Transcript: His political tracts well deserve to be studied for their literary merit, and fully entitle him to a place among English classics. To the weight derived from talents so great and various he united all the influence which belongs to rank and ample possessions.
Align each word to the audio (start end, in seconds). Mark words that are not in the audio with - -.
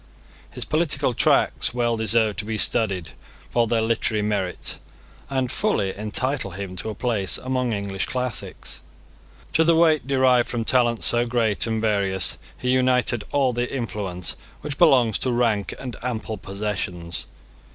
His 0.49 0.65
political 0.65 1.13
tracts 1.13 1.75
well 1.75 1.95
deserve 1.95 2.37
to 2.37 2.45
be 2.45 2.57
studied 2.57 3.11
for 3.51 3.67
their 3.67 3.83
literary 3.83 4.23
merit, 4.23 4.79
and 5.29 5.51
fully 5.51 5.95
entitle 5.95 6.49
him 6.49 6.75
to 6.77 6.89
a 6.89 6.95
place 6.95 7.37
among 7.37 7.71
English 7.71 8.07
classics. 8.07 8.81
To 9.53 9.63
the 9.63 9.75
weight 9.75 10.07
derived 10.07 10.49
from 10.49 10.63
talents 10.65 11.05
so 11.05 11.27
great 11.27 11.67
and 11.67 11.79
various 11.79 12.39
he 12.57 12.71
united 12.71 13.25
all 13.31 13.53
the 13.53 13.71
influence 13.71 14.35
which 14.61 14.79
belongs 14.79 15.19
to 15.19 15.31
rank 15.31 15.71
and 15.77 15.95
ample 16.01 16.39
possessions. 16.39 17.27